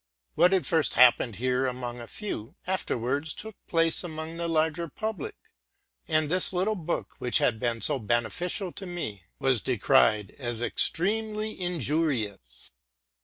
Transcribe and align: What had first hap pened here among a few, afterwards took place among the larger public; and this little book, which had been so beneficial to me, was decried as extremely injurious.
What 0.33 0.51
had 0.51 0.65
first 0.65 0.95
hap 0.95 1.19
pened 1.19 1.35
here 1.35 1.67
among 1.67 1.99
a 1.99 2.07
few, 2.07 2.55
afterwards 2.65 3.35
took 3.35 3.55
place 3.67 4.03
among 4.03 4.37
the 4.37 4.47
larger 4.47 4.87
public; 4.87 5.35
and 6.07 6.27
this 6.27 6.51
little 6.51 6.73
book, 6.73 7.13
which 7.19 7.37
had 7.37 7.59
been 7.59 7.81
so 7.81 7.99
beneficial 7.99 8.71
to 8.71 8.87
me, 8.87 9.25
was 9.37 9.61
decried 9.61 10.31
as 10.39 10.59
extremely 10.59 11.61
injurious. 11.61 12.71